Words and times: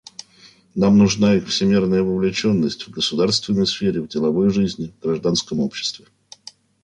Нам 0.73 0.97
нужна 0.97 1.35
их 1.35 1.45
всемерная 1.49 2.01
вовлеченность— 2.01 2.87
в 2.87 2.89
государственной 2.89 3.67
сфере, 3.67 4.01
в 4.01 4.07
деловой 4.07 4.49
жизни, 4.49 4.95
в 4.99 5.03
гражданском 5.03 5.59
обществе. 5.59 6.07